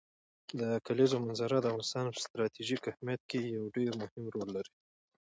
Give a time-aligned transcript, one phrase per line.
[0.59, 4.73] د کلیزو منظره د افغانستان په ستراتیژیک اهمیت کې یو ډېر مهم رول لري.